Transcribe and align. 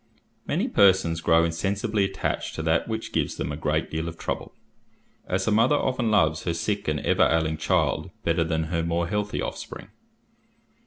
Many 0.47 0.67
persons 0.67 1.21
grow 1.21 1.43
insensibly 1.43 2.05
attached 2.05 2.55
to 2.55 2.63
that 2.63 2.87
which 2.87 3.11
gives 3.11 3.35
them 3.35 3.51
a 3.51 3.55
great 3.55 3.91
deal 3.91 4.07
of 4.07 4.17
trouble, 4.17 4.51
as 5.27 5.45
a 5.45 5.51
mother 5.51 5.75
often 5.75 6.09
loves 6.09 6.41
her 6.45 6.55
sick 6.55 6.87
and 6.87 6.99
ever 7.01 7.29
ailing 7.31 7.57
child 7.57 8.09
better 8.23 8.43
than 8.43 8.63
her 8.73 8.81
more 8.81 9.07
healthy 9.07 9.43
offspring. 9.43 9.89